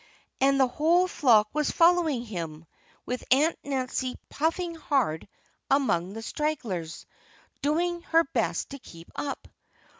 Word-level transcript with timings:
And 0.39 0.59
the 0.59 0.65
whole 0.65 1.07
flock 1.07 1.47
was 1.53 1.69
following 1.69 2.25
him, 2.25 2.65
with 3.05 3.23
Aunt 3.29 3.55
Nancy 3.63 4.15
puffing 4.31 4.73
hard 4.73 5.27
among 5.69 6.13
the 6.13 6.23
stragglers, 6.23 7.05
doing 7.61 8.01
her 8.01 8.23
best 8.23 8.71
to 8.71 8.79
keep 8.79 9.11
up. 9.15 9.47